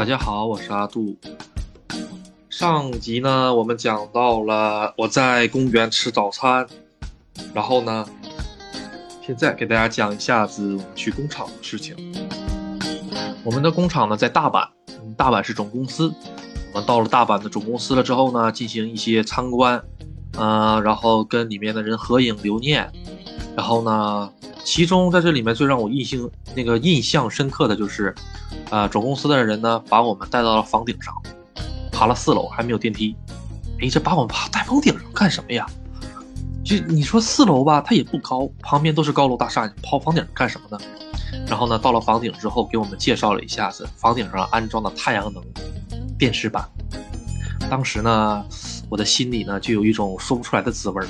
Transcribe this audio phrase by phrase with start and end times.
[0.00, 1.14] 大家好，我是阿杜。
[2.48, 6.66] 上集呢，我们讲到了我在公园吃早餐，
[7.52, 8.06] 然后呢，
[9.20, 11.94] 现在给大家讲一下子我们去工厂的事情。
[13.44, 14.66] 我们的工厂呢在大阪，
[15.18, 16.10] 大阪是总公司。
[16.72, 19.84] 我们到了大阪的总公司了之后呢，进行一些参观，
[20.38, 22.90] 嗯，然后跟里面的人合影留念。
[23.54, 24.32] 然后呢，
[24.64, 28.14] 其中在这里面最让我印象那个印象深刻的就是，
[28.70, 31.14] 啊，总公司的人呢把我们带到了房顶上，
[31.90, 33.16] 爬了四楼还没有电梯。
[33.80, 35.66] 哎，这把我们爬带房顶上干什么呀？
[36.62, 40.84] 就你说四楼吧，它也不高，旁边都是高楼大厦，你跑房顶干什么呢？
[41.48, 45.42] 然后呢，到了房顶之后，给我们介绍了一下子房顶上安装的太阳能。
[46.18, 46.68] 电池板，
[47.70, 48.44] 当时呢，
[48.90, 51.08] 我的心里呢就有一种说不出来的滋味儿，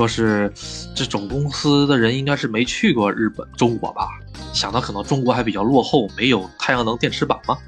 [0.00, 0.50] 说是
[0.94, 4.08] 这总公司的人应该是没去过日本、中国吧？
[4.54, 7.58] 想到可能中国还比较落后，没有太阳能电池板吗？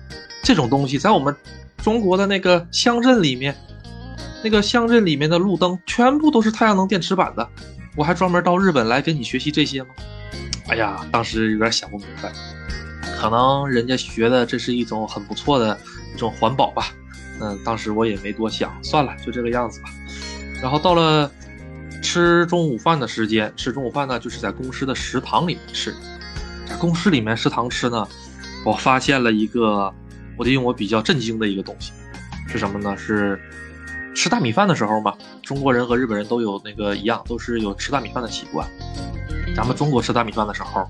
[0.43, 1.37] 这种东西在我们
[1.83, 3.55] 中国的那个乡镇里面，
[4.43, 7.47] 那个乡镇里面的路灯全部都是太阳能电池板的，
[7.97, 9.91] 我还专门到日本来跟你学习这些吗？
[10.69, 12.33] 哎呀，当时有点想不明白，
[13.21, 15.79] 可能人家学的这是一种很不错的。
[16.15, 16.93] 一种环保吧，
[17.41, 19.89] 嗯，当时我也没多想，算了，就这个样子吧。
[20.61, 21.33] 然后到了
[22.13, 25.95] 吃中午饭的时间，吃中午饭呢，就是在公司的食堂里面吃。
[26.67, 28.07] 在公司里面食堂吃呢，
[28.67, 29.91] 我发现了一个，
[30.37, 31.91] 我得用我比较震惊的一个东西，
[32.49, 32.95] 是什么呢？
[32.99, 33.41] 是
[34.15, 38.69] 吃大米饭的时候嘛，中国人和日本人都有那个一样，都是有吃大米饭的习惯。
[39.57, 40.87] 咱们中国吃大米饭的时候，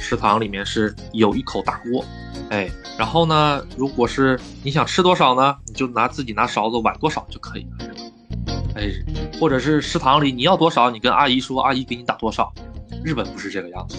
[0.00, 2.02] 食堂里面是有一口大锅。
[2.48, 3.62] 哎，然后呢？
[3.76, 5.54] 如果是你想吃多少呢？
[5.66, 7.91] 你就拿自己拿勺子碗多少就可以了。
[8.74, 8.90] 哎，
[9.38, 12.52] 或者是食堂里你要多少，你跟阿姨说，阿姨给你打多少。
[13.04, 13.96] 日本不是这个样子，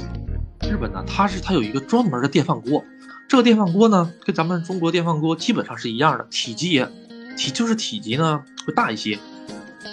[0.62, 2.84] 日本呢，它是它有一个专门的电饭锅，
[3.28, 6.88] 这个电饭锅呢，跟咱们中国电饭锅基本上是一样的，体积也
[7.38, 9.20] 体就是体积呢会大一些。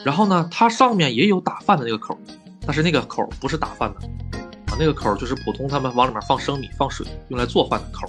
[0.05, 2.19] 然后呢，它上面也有打饭的那个口，
[2.66, 4.06] 但是那个口不是打饭的
[4.66, 4.76] 啊。
[4.78, 8.09] 那个口就是普通他们往里面放生米、放水用来做饭的口，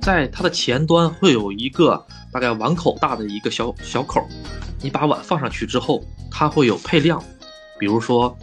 [0.00, 4.26] 在它的前端会有一个大概碗口大的一个小小口，
[4.82, 7.22] 你把碗放上去之后，它会有配料，
[7.78, 8.36] 比如说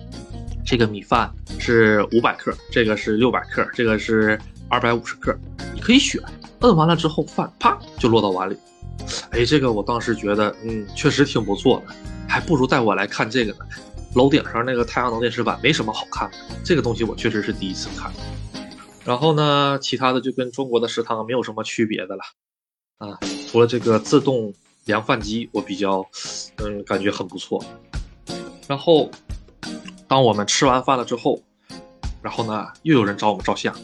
[0.65, 5.35] 这个米饭是五百克，这个是六百克，这个是二百五十克，
[5.73, 6.21] 你可以选，
[6.61, 8.57] 摁完了之后饭啪就落到碗里。
[9.29, 11.93] 哎，这个我当时觉得，嗯，确实挺不错的，
[12.27, 13.59] 还不如带我来看这个呢。
[14.15, 18.11] 楼顶上那个太阳能电池板没什么好看的，这个东西我确实是第一次看。
[19.03, 22.23] 然后呢，其他的就跟中国的食堂没有什么区别的了，
[22.97, 23.19] 啊，
[23.49, 24.53] 除了这个自动
[24.85, 26.05] 凉饭机，我比较，
[26.57, 27.63] 嗯，感觉很不错。
[28.67, 29.09] 然后，
[30.07, 31.41] 当我们吃完饭了之后，
[32.21, 33.75] 然后呢，又有人找我们照相，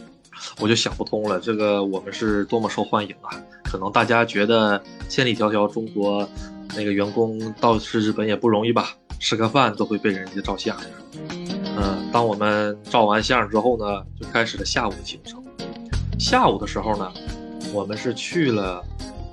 [0.60, 3.30] 我就想不通了，这个我们是多么受欢迎啊！
[3.64, 6.28] 可能大家觉得千里迢迢中国
[6.76, 8.96] 那个员工到是日本也不容易吧？
[9.20, 10.76] 吃个饭都会被人家照相，
[11.30, 15.44] 嗯，当我们照完相之后呢，就开始了下午的行程。
[16.18, 17.12] 下午的时候呢，
[17.72, 18.84] 我们是去了，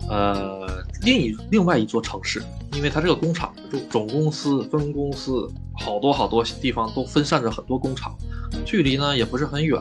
[0.08, 8.16] 呃，另一另外一座城市，因为它这个工厂就总公司、分公司，好多好多地方都分散着很多工厂，
[8.64, 9.80] 距离呢也不是很远，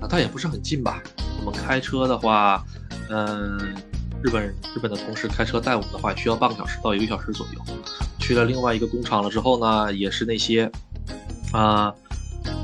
[0.00, 1.02] 啊，但也不是很近吧。
[1.44, 2.64] 我们开车的话，
[3.10, 3.74] 嗯，
[4.22, 7.60] 日本日本的同事开车带我们的话，需要半个小时到一个小时左右。
[8.18, 10.70] 去了另外一个工厂了之后呢，也是那些，
[11.52, 11.94] 啊，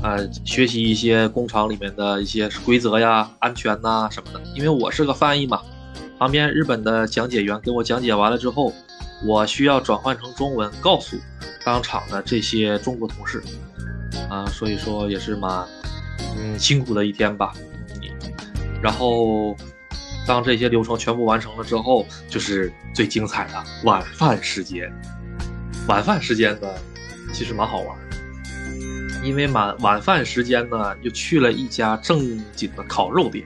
[0.03, 4.41] 呃，学习一些工厂里面的一些规则呀、安全呐什么的。
[4.55, 5.61] 因为我是个翻译嘛，
[6.19, 8.71] 旁边日本的讲解员给我讲解完了之后，
[9.25, 11.17] 我需要转换成中文告诉
[11.63, 13.43] 当场的这些中国同事，
[14.29, 15.67] 啊，所以说也是蛮，
[16.37, 17.53] 嗯，辛苦的一天吧。
[18.83, 19.55] 然后，
[20.27, 24.91] 当这些流程全部完成了之后，就是最精彩的晚饭时间。
[25.87, 26.67] 晚饭时间呢，
[27.33, 28.04] 其实蛮好玩的，
[29.25, 33.43] 因为晚晚饭时间呢，又去了一家正经的烤肉店，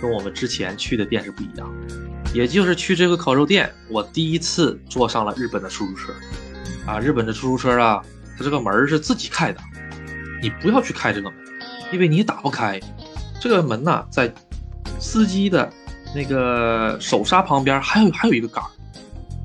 [0.00, 1.70] 跟我们之前去的店是不一样。
[2.32, 6.14] 也就是去这个烤肉店，我第一次坐上了日本的出租车。
[6.86, 8.02] 啊，日本的出租车啊，
[8.38, 9.60] 它这个门是自己开的，
[10.42, 11.38] 你不要去开这个门，
[11.92, 12.80] 因为你打不开。
[13.38, 14.32] 这个门呢，在
[14.98, 15.70] 司机的
[16.14, 18.70] 那个手刹旁边还有还有一个杆儿。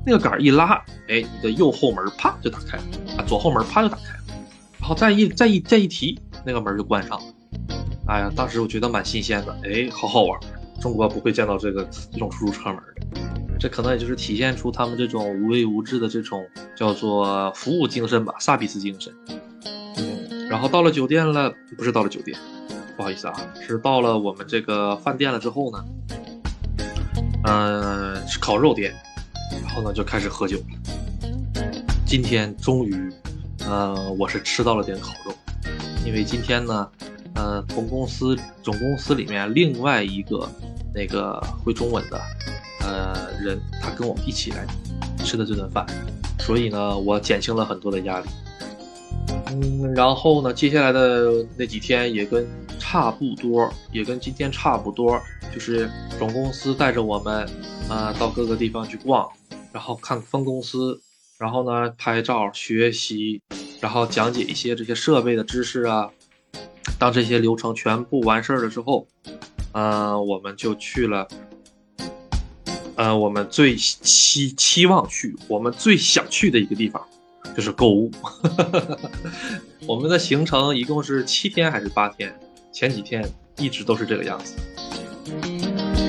[0.06, 2.84] 那个杆一拉，哎，你的右后门啪就打开了，
[3.18, 4.15] 啊，左后门啪就打开
[4.86, 7.24] 然后再一再一再一提，那个门就关上了。
[8.06, 10.38] 哎呀，当时我觉得蛮新鲜的，哎，好好玩，
[10.80, 16.46] 中国不会见到这个这种出租车门的，这可能也就是体现出他们这种无微无至的这种
[16.76, 19.12] 叫做服务精神吧，萨比斯精神。
[20.48, 22.38] 然后到了酒店了，不是到了酒店，
[22.96, 23.34] 不好意思啊，
[23.66, 25.84] 是到了我们这个饭店了之后呢。
[27.42, 28.94] 呃，是烤肉店，
[29.64, 30.64] 然后呢就开始喝酒了。
[32.06, 33.12] 今天终于，
[33.66, 35.34] 呃，我是吃到了点烤肉，
[36.04, 36.88] 因为今天呢，
[37.34, 40.48] 呃，同公司总公司里面另外一个
[40.94, 42.20] 那个会中文的，
[42.80, 44.64] 呃人，他跟我一起来
[45.18, 45.84] 吃的这顿饭，
[46.38, 48.28] 所以呢，我减轻了很多的压力。
[49.48, 52.46] 嗯，然后呢，接下来的那几天也跟
[52.78, 55.20] 差不多，也跟今天差不多，
[55.52, 57.48] 就是总公司带着我们，
[57.88, 59.28] 啊，到各个地方去逛，
[59.72, 61.00] 然后看分公司，
[61.38, 63.40] 然后呢拍照学习，
[63.80, 66.10] 然后讲解一些这些设备的知识啊。
[66.98, 69.06] 当这些流程全部完事儿了之后，
[69.72, 71.28] 呃，我们就去了，
[72.94, 77.06] 呃，我们最期期望去，我们最想去的一个地方。
[77.54, 78.10] 就是购物，
[79.86, 82.38] 我们的行程一共是七天还是八天？
[82.70, 84.56] 前几天一直都是这个样子，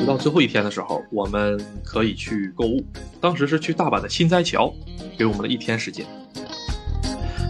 [0.07, 2.81] 到最后一天的时候，我们可以去购物。
[3.19, 4.73] 当时是去大阪的新斋桥，
[5.17, 6.07] 给我们了一天时间。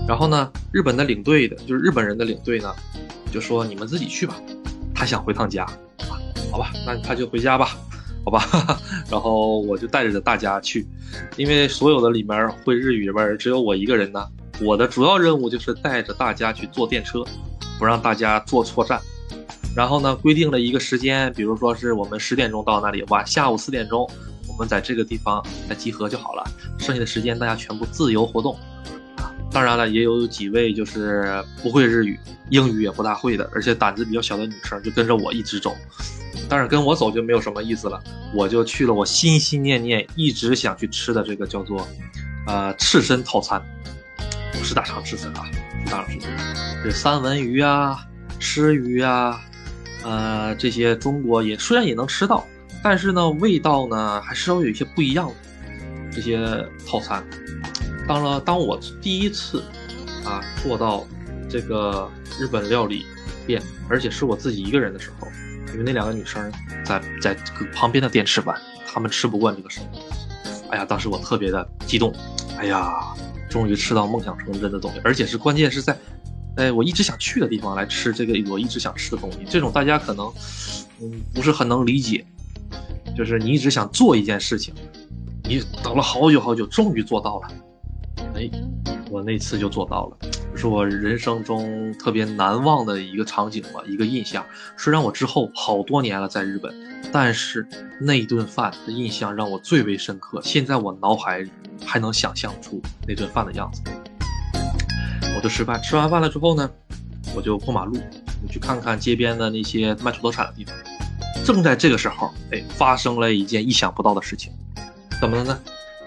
[0.07, 2.73] 然后呢，日本的领队的，就是日本人的领队呢，
[3.31, 4.35] 就说你们自己去吧，
[4.95, 5.67] 他想回趟家，
[6.51, 7.77] 好吧，那他就回家吧。
[8.25, 8.43] 好吧，
[9.09, 10.85] 然后我就带着大家去，
[11.37, 14.27] 因为所有的里面会日语的人只有我一个人呢。
[14.59, 17.23] 我的主要任务就是带着大家去坐电车，
[17.77, 18.99] 不让大家坐错站。
[19.77, 24.09] 然后呢，规定了一个时间，比如说是我们十点钟到那里，晚下午四点钟，
[24.47, 26.43] 我们在这个地方来集合就好了。
[26.79, 28.57] 剩下的时间大家全部自由活动。
[29.51, 32.19] 当然了，也有几位就是不会日语，
[32.49, 35.77] 英语也不大会的，而且胆子比较小的女生就跟着我一直走。
[36.49, 38.01] 但是跟我走就没有什么意思了，
[38.33, 41.87] 我就去了我心心念念一直想去吃的这个叫做，
[42.47, 43.61] 呃，刺身套餐，
[44.53, 45.45] 不是大肠刺身啊，
[45.85, 47.99] 是大肠刺身，这三文鱼啊、
[48.39, 49.39] 吃鱼啊，
[50.03, 52.45] 呃，这些中国也虽然也能吃到，
[52.83, 55.33] 但是呢，味道呢还稍微有一些不一样的
[56.11, 56.39] 这些
[56.87, 57.23] 套餐。
[58.07, 59.63] 当了，当我第一次
[60.23, 61.05] 啊做到
[61.49, 62.09] 这个
[62.39, 63.05] 日本料理
[63.45, 65.27] 店，而且是我自己一个人的时候。
[65.73, 66.49] 因为那两个女生
[66.85, 67.37] 在在
[67.73, 68.55] 旁边的店吃饭，
[68.87, 69.99] 她们吃不惯这个生活。
[70.69, 72.15] 哎呀，当时我特别的激动。
[72.57, 72.89] 哎呀，
[73.49, 75.95] 终于吃到梦想成真的东西，而且是关键是在，
[76.57, 79.39] 哎，我一直想去的地方来吃这个我一直想吃的东西。
[79.47, 80.31] 这种大家可能
[81.01, 82.25] 嗯不是很能理解，
[83.15, 84.73] 就是你一直想做一件事情，
[85.43, 87.47] 你等了好久好久，终于做到了。
[88.35, 88.49] 哎，
[89.09, 90.17] 我那次就做到了。
[90.55, 94.43] 是我人生中特别难忘的一个场景吧，一个印象。
[94.75, 96.73] 虽然我之后好多年了在日本，
[97.11, 97.67] 但是
[98.01, 100.41] 那顿饭的印象让我最为深刻。
[100.43, 101.51] 现在我脑海里
[101.85, 103.83] 还能想象出那顿饭的样子。
[105.47, 106.69] 吃饭，吃完饭了之后呢，
[107.35, 107.97] 我就过马路，
[108.43, 110.73] 我去看看街边的那些卖土特产的地方。
[111.45, 114.51] 正在这个时候，哎，发生了一件意想不到的事情。
[115.19, 115.59] 怎么了呢？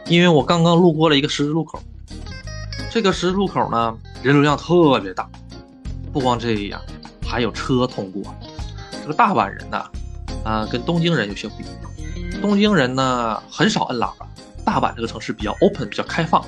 [0.07, 1.81] 因为我刚刚路过了一个十字路口。
[2.91, 5.29] 这个十字路口呢，人流量特别大，
[6.13, 6.81] 不光这样，
[7.27, 8.23] 还有车通过。
[9.01, 9.85] 这个大阪人呢，
[10.45, 12.41] 啊，跟东京人有些不一样。
[12.43, 14.27] 东京人呢，很少摁喇叭。
[14.65, 16.45] 大阪这个城市比较 open，比较开放，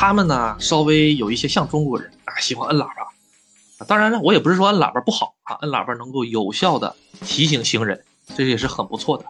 [0.00, 3.84] 他们呢，稍微有一些像中国人啊，喜欢摁喇叭。
[3.84, 8.02] 当然了，我也不是说摁喇叭不好啊，摁喇叭能够有效的提醒行人，
[8.34, 9.26] 这也是很不错的。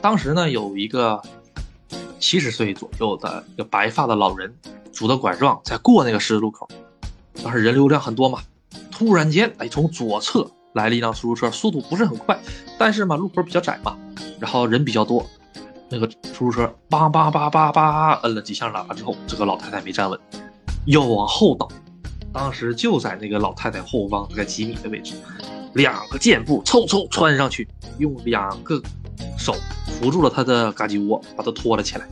[0.00, 1.20] 当时呢，有一个
[2.20, 4.54] 七十岁左右的一个白发的老人。
[4.92, 6.68] 拄着拐杖在过那个十字路口，
[7.42, 8.38] 当时人流量很多嘛。
[8.92, 12.38] 突然间，哎，从左侧来了一辆出租车，速度不是很快，
[12.78, 13.98] 但是嘛，路口比较窄嘛，
[14.38, 15.26] 然后人比较多。
[15.92, 20.18] 那个出租车叭叭叭叭叭摁了几下喇叭之后，这个老太太没站稳，
[20.86, 21.68] 要往后倒。
[22.32, 25.14] 当时就在那个老太太后方大概几米的位置，
[25.74, 27.68] 两个箭步嗖嗖穿上去，
[27.98, 28.80] 用两个
[29.36, 29.54] 手
[29.86, 32.08] 扶住了她的嘎叽窝，把她拖了起来。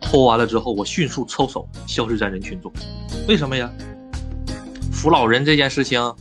[0.00, 2.72] 拖完了之后，我迅速抽手消失在人群中。
[3.26, 3.68] 为什么呀？
[4.92, 6.14] 扶老人这件事情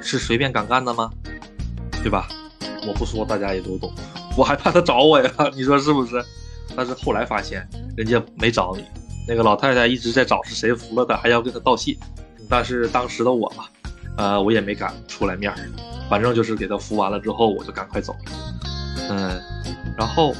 [0.00, 1.10] 是随便敢干的吗？
[2.00, 2.28] 对吧？
[2.86, 3.92] 我不说，大家也都懂。
[4.38, 6.24] 我还怕他找我呀， 你说是不是？
[6.76, 8.84] 但是后来发现人家没找你，
[9.26, 11.96] 那个老太太一直在找是谁扶了她，还要跟她道谢。
[12.48, 13.64] 但是当时的我嘛，
[14.16, 15.58] 呃，我也没敢出来面儿，
[16.08, 18.14] 反正就是给她扶完了之后，我就赶快走。
[19.10, 19.40] 嗯，
[19.98, 20.34] 然后。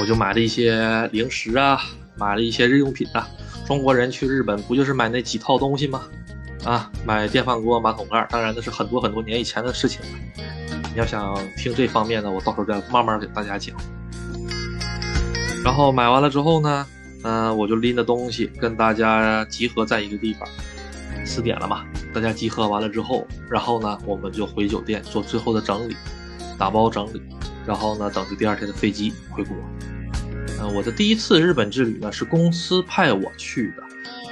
[0.00, 1.80] 我就买了一些零食啊，
[2.16, 3.28] 买了一些日用品啊。
[3.66, 6.04] 中国人去日本不就是买那几套东西吗？
[6.64, 10.06] 啊，买电饭锅、马桶盖，当然那是很多很多年以前的事情了。
[10.92, 13.76] 你要想听这方面的，我到时候再慢慢给大家讲。
[15.64, 16.86] 然后买完了之后呢，
[17.24, 20.48] 嗯，我就拎着东西跟大家集合在一个地方。
[21.24, 25.96] 四点了嘛，大家集合完了之后，然后呢，我们就回酒店做最后的整理，
[26.56, 27.20] 打包整理。
[27.66, 29.54] 然后呢，等着第二天的飞机回国。
[30.60, 33.82] 嗯，我的第一次日本之旅呢是公司派我去的，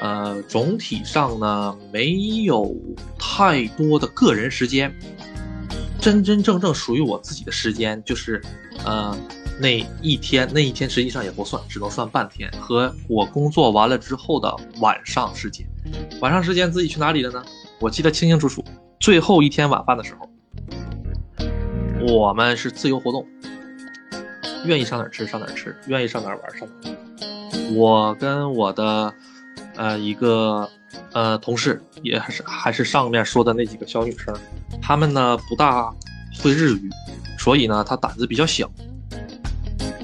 [0.00, 2.74] 呃，总体上呢没有
[3.18, 4.90] 太多的个人时间，
[6.06, 8.40] 真真正正属于我自己的时间就是，
[8.84, 9.18] 呃，
[9.60, 15.66] 那一天那一天实际上也不算，只能算半天，和我工作完了之后的晚上时间。
[16.20, 17.44] 晚上时间自己去哪里了呢？
[17.80, 18.64] 我记得清清楚楚，
[19.00, 20.30] 最后一天晚饭的时候。
[22.06, 23.26] 我们是自由活动，
[24.64, 27.74] 愿意上哪儿吃上哪儿吃，愿意上哪儿玩上哪儿。
[27.74, 29.12] 我跟我的
[29.76, 30.68] 呃一个
[31.12, 34.34] 呃同事，也还是还是上面说的那几个小女生，
[34.82, 35.92] 她们呢不大
[36.42, 36.90] 会日语，
[37.38, 38.70] 所以呢她胆子比较小，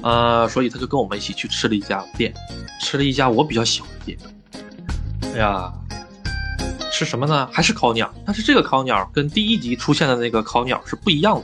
[0.01, 2.33] 呃，所以她就跟我们一起去吃了一家店，
[2.79, 4.17] 吃了一家我比较喜欢的店。
[5.33, 5.73] 哎呀，
[6.91, 7.49] 吃什么呢？
[7.51, 11.43] 还是烤鸟，但是这个烤鸟跟第一集出现的那个烤鸟是不一样的。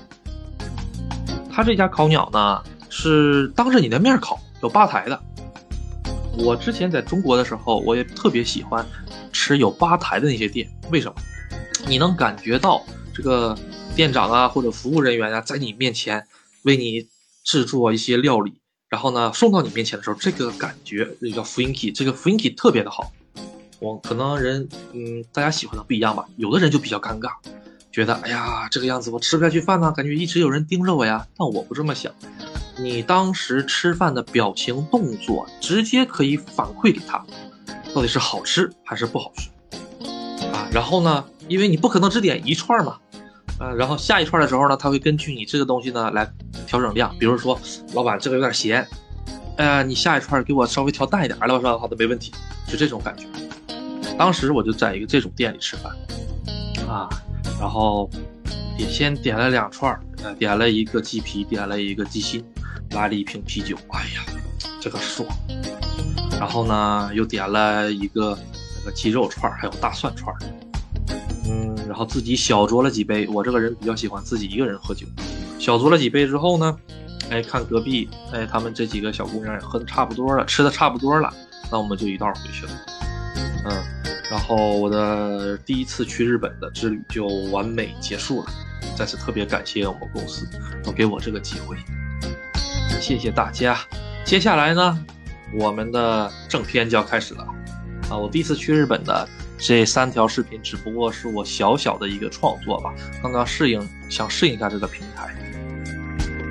[1.52, 5.20] 他这家烤鸟呢，是当着你的面烤，有吧台的。
[6.42, 8.86] 我之前在中国的时候，我也特别喜欢
[9.32, 10.70] 吃有吧台的那些店。
[10.90, 11.16] 为什么？
[11.88, 13.58] 你能感觉到这个
[13.96, 16.26] 店长啊或者服务人员啊，在你面前
[16.64, 17.08] 为你
[17.44, 18.54] 制作一些料理，
[18.90, 23.12] 然后呢送到你面前的时候，这个感觉这叫 funky，这个 funky 特别的好。
[23.80, 27.30] 我可能人嗯，大家喜欢的不一样吧，有的人就比较尴尬。
[27.92, 31.28] 觉得哎呀，这个样子我吃不下去饭呢，感觉一直有人盯着我呀。
[31.38, 32.14] 但我不这么想，
[32.82, 37.24] 你当时吃饭的表情动作，直接可以反馈给他，
[37.94, 39.50] 到底是好吃还是不好吃
[40.54, 40.68] 啊？
[40.72, 42.98] 然后呢，因为你不可能只点一串嘛，
[43.60, 46.32] 啊，然后下一串的时候呢，他会根据你这个东西呢来
[46.66, 47.14] 调整量。
[47.20, 47.60] 比如说，
[47.94, 48.88] 老板这个有点咸，
[49.58, 51.78] 呃，你下一串给我稍微调淡一点，了吧？
[51.78, 52.32] 好的，没问题，
[52.68, 53.26] 就这种感觉。
[54.18, 55.94] 当时我就在一个这种店里吃饭，
[56.88, 57.10] 啊。
[57.60, 58.10] 然后
[58.80, 62.42] 也先点了两串儿，呃，点了一个鸡皮，点了一个鸡心，
[62.92, 63.76] 来了一瓶啤酒。
[63.90, 64.24] 哎呀，
[64.80, 65.28] 这个爽！
[66.40, 68.40] 然后呢，又点了一个
[68.80, 70.40] 那个鸡肉串儿，还有大蒜串儿。
[71.50, 73.28] 嗯，然后自己小酌了几杯。
[73.28, 75.06] 我这个人比较喜欢自己一个人喝酒。
[75.60, 76.80] 小酌了几杯之后呢，
[77.30, 81.30] 哎，看隔壁，哎，他们这几个小姑娘也喝的差不多了，吃的差不多了，
[81.70, 82.72] 那我们就一道回去了。
[83.66, 83.84] 嗯。
[84.32, 88.52] 然后我的第一次去日本的之旅就完美结束了，
[89.00, 90.46] 再次特别感谢我们公司
[90.84, 91.78] 能给我这个机会，
[93.00, 93.80] 谢谢大家。
[94.26, 95.06] 接下来呢，
[95.54, 97.48] 我们的正片就要开始了
[98.10, 98.18] 啊！
[98.18, 99.26] 我第一次去日本的
[99.58, 105.34] 这三条视频只不过是我小小的一个创作吧，刚刚适应，想适应一下这个平台。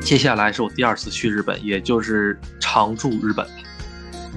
[0.00, 3.47] 接下来是我第二次去日本，也就是常驻日本，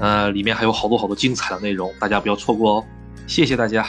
[0.01, 2.85] 呃，里面还有好多好多精彩的内容，大家不要错过哦。
[3.25, 3.87] 谢谢大家。